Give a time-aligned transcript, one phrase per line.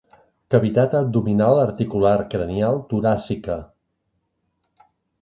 [0.53, 3.63] Cavitat abdominal, articular, cranial, toràcica.